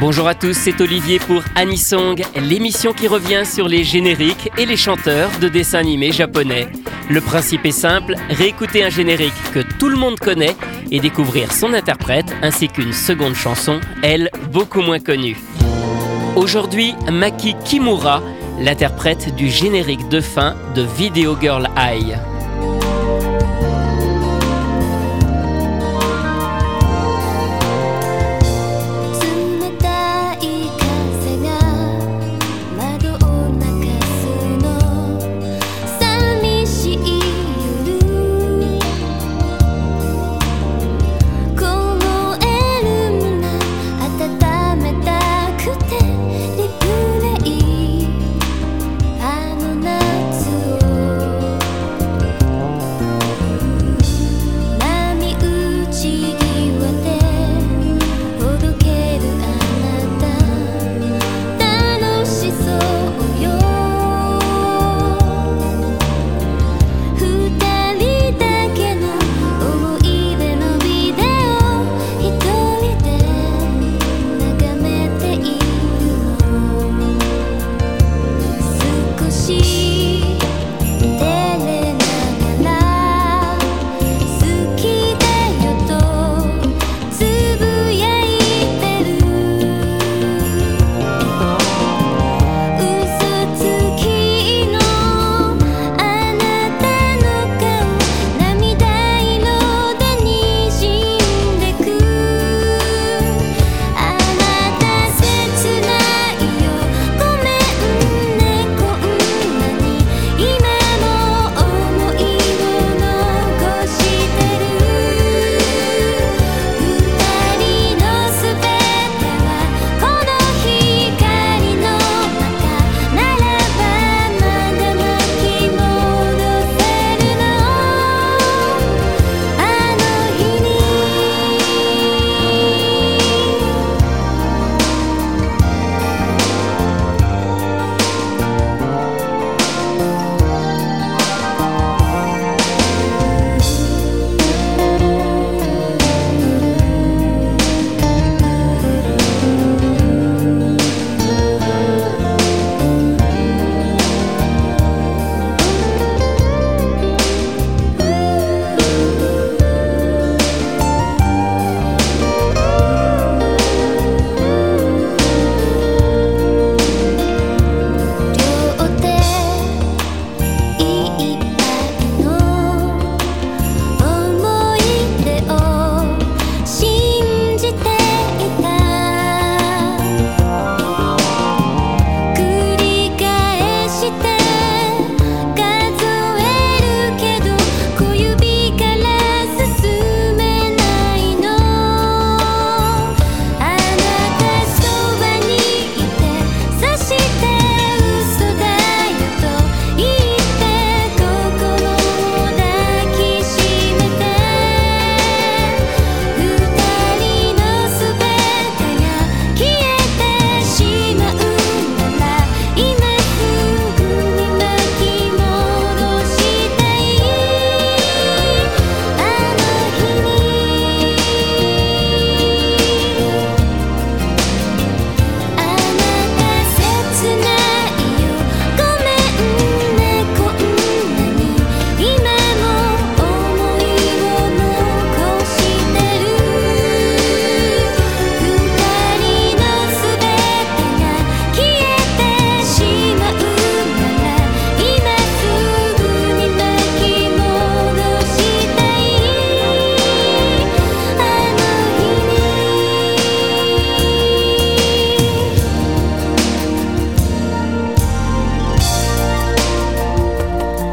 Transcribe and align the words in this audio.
Bonjour 0.00 0.28
à 0.28 0.34
tous, 0.34 0.54
c'est 0.54 0.80
Olivier 0.80 1.18
pour 1.18 1.42
Anisong, 1.54 2.22
l'émission 2.34 2.94
qui 2.94 3.06
revient 3.06 3.42
sur 3.44 3.68
les 3.68 3.84
génériques 3.84 4.50
et 4.56 4.64
les 4.64 4.78
chanteurs 4.78 5.30
de 5.42 5.48
dessins 5.48 5.80
animés 5.80 6.10
japonais. 6.10 6.68
Le 7.10 7.20
principe 7.20 7.66
est 7.66 7.70
simple, 7.70 8.14
réécouter 8.30 8.82
un 8.82 8.88
générique 8.88 9.34
que 9.52 9.60
tout 9.78 9.90
le 9.90 9.98
monde 9.98 10.18
connaît 10.18 10.56
et 10.90 11.00
découvrir 11.00 11.52
son 11.52 11.74
interprète 11.74 12.34
ainsi 12.40 12.68
qu'une 12.68 12.94
seconde 12.94 13.34
chanson, 13.34 13.78
elle 14.02 14.30
beaucoup 14.50 14.80
moins 14.80 15.00
connue. 15.00 15.36
Aujourd'hui, 16.34 16.94
Maki 17.12 17.54
Kimura, 17.62 18.22
l'interprète 18.58 19.34
du 19.34 19.50
générique 19.50 20.08
de 20.08 20.22
fin 20.22 20.56
de 20.74 20.80
Video 20.96 21.36
Girl 21.38 21.68
Eye. 21.76 22.16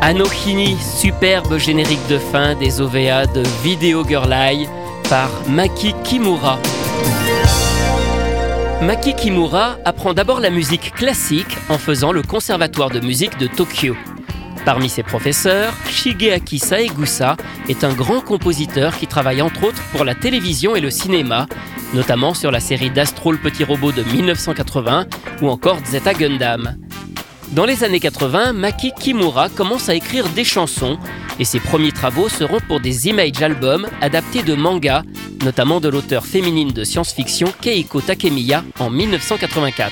Anohini, 0.01 0.77
superbe 0.77 1.57
générique 1.57 2.05
de 2.07 2.17
fin 2.17 2.55
des 2.55 2.81
OVA 2.81 3.25
de 3.25 3.43
Video 3.63 4.05
Girl 4.07 4.31
Eye 4.31 4.69
par 5.09 5.29
Maki 5.49 5.93
Kimura. 6.03 6.59
Maki 8.81 9.15
Kimura 9.15 9.77
apprend 9.85 10.13
d'abord 10.13 10.39
la 10.39 10.51
musique 10.51 10.93
classique 10.93 11.57
en 11.69 11.77
faisant 11.77 12.11
le 12.11 12.21
conservatoire 12.21 12.89
de 12.89 12.99
musique 12.99 13.37
de 13.39 13.47
Tokyo. 13.47 13.95
Parmi 14.65 14.87
ses 14.87 15.03
professeurs, 15.03 15.73
Shigeaki 15.89 16.59
Saegusa 16.59 17.35
est 17.67 17.83
un 17.83 17.93
grand 17.93 18.21
compositeur 18.21 18.95
qui 18.97 19.07
travaille 19.07 19.41
entre 19.41 19.63
autres 19.63 19.81
pour 19.91 20.05
la 20.05 20.13
télévision 20.13 20.75
et 20.75 20.81
le 20.81 20.91
cinéma, 20.91 21.47
notamment 21.93 22.33
sur 22.33 22.51
la 22.51 22.59
série 22.59 22.91
d'Astro 22.91 23.31
le 23.31 23.39
petit 23.39 23.63
robot 23.63 23.91
de 23.91 24.03
1980 24.03 25.07
ou 25.41 25.49
encore 25.49 25.77
Zeta 25.85 26.13
Gundam. 26.13 26.77
Dans 27.51 27.65
les 27.65 27.85
années 27.85 28.01
80, 28.01 28.53
Maki 28.53 28.91
Kimura 28.91 29.47
commence 29.47 29.87
à 29.87 29.95
écrire 29.95 30.27
des 30.29 30.43
chansons 30.43 30.97
et 31.39 31.45
ses 31.45 31.61
premiers 31.61 31.93
travaux 31.93 32.27
seront 32.27 32.59
pour 32.67 32.81
des 32.81 33.07
image 33.07 33.41
albums 33.41 33.87
adaptés 34.01 34.43
de 34.43 34.53
mangas, 34.53 35.03
notamment 35.43 35.79
de 35.79 35.87
l'auteur 35.87 36.25
féminine 36.25 36.71
de 36.73 36.83
science-fiction 36.83 37.47
Keiko 37.61 38.01
Takemiya 38.01 38.65
en 38.79 38.89
1984. 38.89 39.91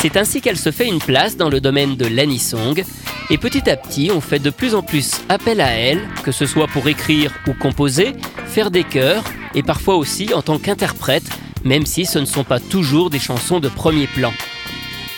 C'est 0.00 0.16
ainsi 0.16 0.40
qu'elle 0.40 0.58
se 0.58 0.72
fait 0.72 0.88
une 0.88 0.98
place 0.98 1.36
dans 1.36 1.48
le 1.48 1.60
domaine 1.60 1.96
de 1.96 2.06
l'anisong 2.06 2.82
et 3.30 3.38
petit 3.38 3.70
à 3.70 3.76
petit 3.76 4.10
on 4.12 4.20
fait 4.20 4.40
de 4.40 4.50
plus 4.50 4.74
en 4.74 4.82
plus 4.82 5.20
appel 5.28 5.60
à 5.60 5.70
elle, 5.70 6.00
que 6.24 6.32
ce 6.32 6.46
soit 6.46 6.66
pour 6.66 6.88
écrire 6.88 7.32
ou 7.46 7.52
composer, 7.52 8.14
faire 8.46 8.72
des 8.72 8.84
chœurs 8.84 9.22
et 9.54 9.62
parfois 9.62 9.94
aussi 9.94 10.34
en 10.34 10.42
tant 10.42 10.58
qu'interprète, 10.58 11.28
même 11.64 11.86
si 11.86 12.06
ce 12.06 12.18
ne 12.18 12.26
sont 12.26 12.44
pas 12.44 12.60
toujours 12.60 13.08
des 13.08 13.20
chansons 13.20 13.60
de 13.60 13.68
premier 13.68 14.08
plan. 14.08 14.32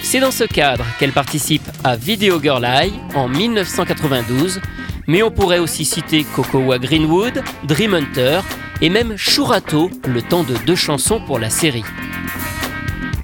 C'est 0.02 0.20
dans 0.20 0.30
ce 0.30 0.44
cadre 0.44 0.84
qu'elle 0.98 1.12
participe 1.12 1.68
à 1.84 1.96
Video 1.96 2.40
Girl 2.40 2.64
Eye 2.64 2.92
en 3.14 3.28
1992, 3.28 4.60
mais 5.06 5.22
on 5.22 5.30
pourrait 5.30 5.58
aussi 5.58 5.84
citer 5.84 6.24
Cocoa 6.24 6.78
Greenwood, 6.78 7.42
Dream 7.64 7.94
Hunter 7.94 8.40
et 8.80 8.88
même 8.88 9.16
Shurato, 9.16 9.90
le 10.06 10.22
temps 10.22 10.44
de 10.44 10.54
deux 10.66 10.76
chansons 10.76 11.20
pour 11.20 11.38
la 11.38 11.50
série. 11.50 11.84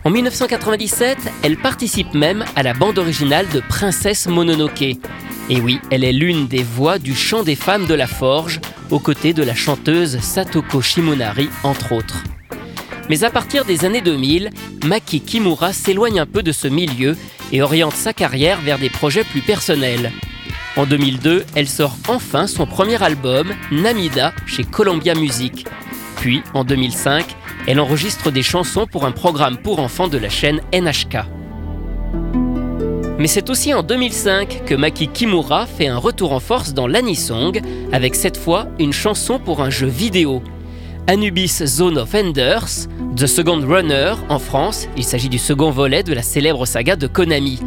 En 0.05 0.11
1997, 0.11 1.17
elle 1.43 1.57
participe 1.57 2.13
même 2.13 2.45
à 2.57 2.63
la 2.63 2.75
bande 2.75 2.99
originale 2.99 3.49
de 3.49 3.61
Princesse 3.61 4.27
Mononoke. 4.27 4.83
Et 4.83 5.61
oui, 5.61 5.81
elle 5.91 6.05
est 6.05 6.13
l'une 6.13 6.47
des 6.47 6.63
voix 6.63 6.99
du 6.99 7.15
chant 7.15 7.43
des 7.43 7.57
femmes 7.57 7.87
de 7.87 7.95
la 7.95 8.07
forge, 8.07 8.61
aux 8.91 8.99
côtés 8.99 9.33
de 9.33 9.43
la 9.43 9.55
chanteuse 9.55 10.19
Satoko 10.21 10.83
Shimonari, 10.83 11.49
entre 11.63 11.93
autres. 11.93 12.23
Mais 13.11 13.25
à 13.25 13.31
partir 13.31 13.65
des 13.65 13.85
années 13.85 14.01
2000, 14.01 14.51
Maki 14.85 15.21
Kimura 15.21 15.73
s'éloigne 15.73 16.21
un 16.21 16.27
peu 16.27 16.43
de 16.43 16.53
ce 16.53 16.69
milieu 16.69 17.17
et 17.53 17.63
oriente 17.63 17.95
sa 17.95 18.13
carrière 18.13 18.61
vers 18.61 18.79
des 18.79 18.91
projets 18.91 19.25
plus 19.25 19.43
personnels. 19.43 20.11
En 20.77 20.87
2002, 20.87 21.45
elle 21.55 21.69
sort 21.69 21.97
enfin 22.09 22.47
son 22.47 22.67
premier 22.67 23.01
album, 23.03 23.53
Namida, 23.71 24.33
chez 24.47 24.65
Columbia 24.65 25.15
Music. 25.15 25.67
Puis, 26.17 26.43
en 26.55 26.65
2005, 26.65 27.25
elle 27.67 27.79
enregistre 27.79 28.31
des 28.31 28.43
chansons 28.43 28.87
pour 28.87 29.05
un 29.05 29.13
programme 29.13 29.59
pour 29.59 29.79
enfants 29.79 30.09
de 30.09 30.19
la 30.19 30.29
chaîne 30.29 30.61
NHK. 30.73 31.19
Mais 33.19 33.29
c'est 33.29 33.49
aussi 33.51 33.73
en 33.73 33.83
2005 33.83 34.65
que 34.67 34.75
Maki 34.75 35.09
Kimura 35.09 35.67
fait 35.67 35.87
un 35.87 35.99
retour 35.99 36.33
en 36.33 36.41
force 36.41 36.75
dans 36.75 36.89
l'anisong, 36.89 37.61
avec 37.93 38.17
cette 38.17 38.37
fois 38.37 38.67
une 38.81 38.93
chanson 38.93 39.39
pour 39.39 39.63
un 39.63 39.71
jeu 39.71 39.87
vidéo. 39.87 40.43
Anubis 41.07 41.63
Zone 41.67 41.99
of 41.99 42.15
Enders, 42.15 42.89
The 43.15 43.27
Second 43.27 43.61
Runner 43.61 44.15
en 44.31 44.39
France, 44.39 44.89
il 44.97 45.05
s'agit 45.05 45.29
du 45.29 45.37
second 45.37 45.71
volet 45.71 46.03
de 46.03 46.15
la 46.15 46.23
célèbre 46.23 46.65
saga 46.65 46.97
de 46.97 47.07
Konami. 47.07 47.61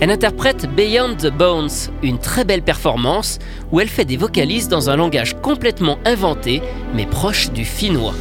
Elle 0.00 0.10
interprète 0.10 0.68
Beyond 0.74 1.14
the 1.14 1.30
Bones, 1.30 1.70
une 2.02 2.18
très 2.18 2.44
belle 2.44 2.62
performance 2.62 3.38
où 3.70 3.78
elle 3.78 3.88
fait 3.88 4.04
des 4.04 4.16
vocalises 4.16 4.66
dans 4.66 4.90
un 4.90 4.96
langage 4.96 5.36
complètement 5.40 6.00
inventé 6.04 6.62
mais 6.96 7.06
proche 7.06 7.52
du 7.52 7.64
finnois. 7.64 8.14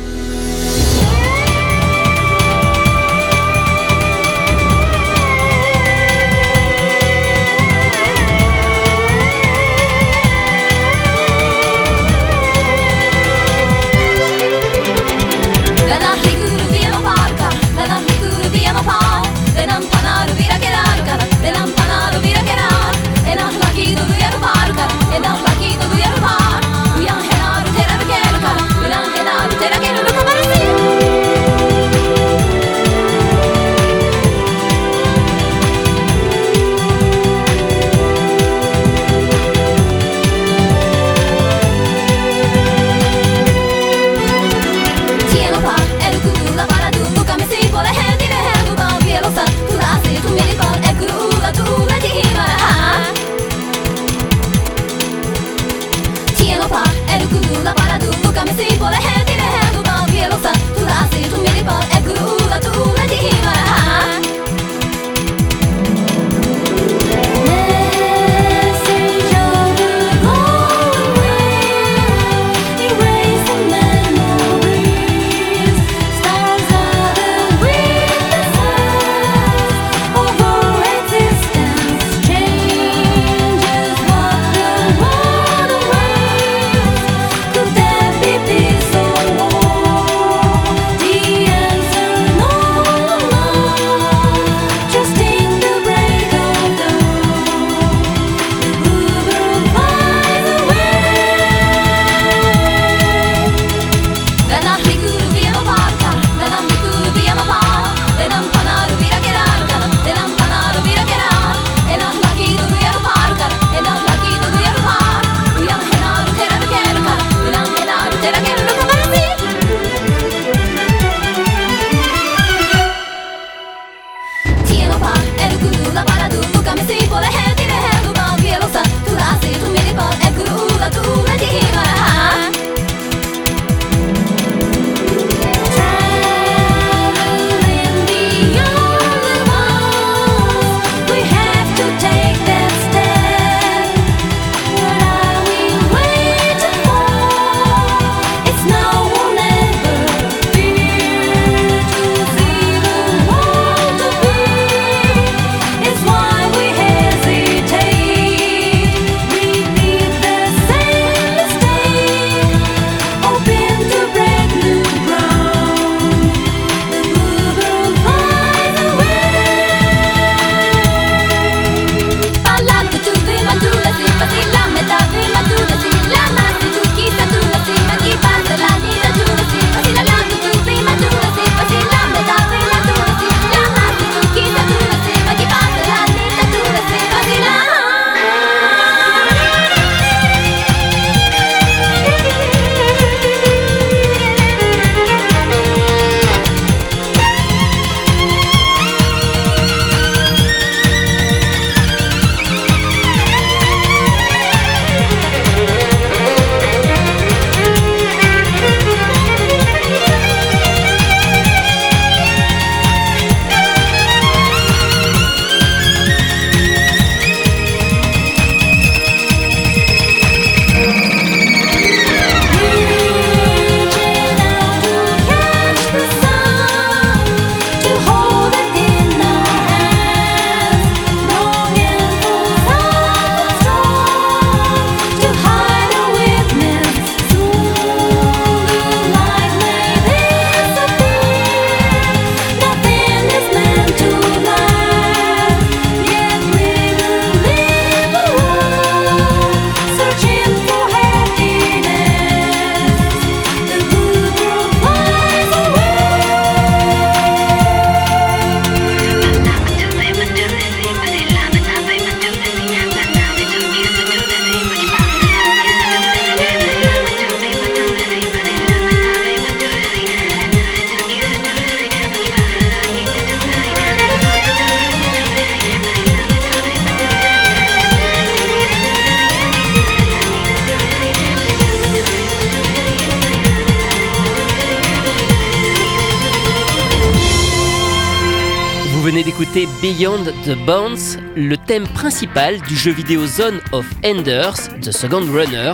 Venez 289.04 289.24
d'écouter 289.26 289.68
Beyond 289.82 290.24
the 290.46 290.56
Bounds, 290.66 291.20
le 291.36 291.58
thème 291.58 291.86
principal 291.90 292.62
du 292.62 292.74
jeu 292.74 292.92
vidéo 292.92 293.28
Zone 293.28 293.60
of 293.74 293.86
Enders, 294.06 294.56
The 294.80 294.94
Second 294.94 295.26
Runner, 295.30 295.74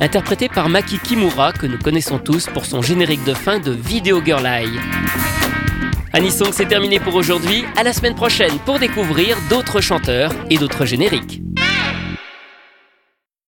interprété 0.00 0.48
par 0.48 0.70
Maki 0.70 0.98
Kimura, 0.98 1.52
que 1.52 1.66
nous 1.66 1.76
connaissons 1.76 2.18
tous 2.18 2.46
pour 2.46 2.64
son 2.64 2.80
générique 2.80 3.22
de 3.24 3.34
fin 3.34 3.58
de 3.58 3.70
Video 3.70 4.24
Girl 4.24 4.46
Eye. 4.46 4.80
Anisong, 6.14 6.52
c'est 6.52 6.68
terminé 6.68 6.98
pour 6.98 7.16
aujourd'hui. 7.16 7.66
À 7.76 7.82
la 7.82 7.92
semaine 7.92 8.14
prochaine 8.14 8.58
pour 8.64 8.78
découvrir 8.78 9.36
d'autres 9.50 9.82
chanteurs 9.82 10.32
et 10.48 10.56
d'autres 10.56 10.86
génériques. 10.86 11.42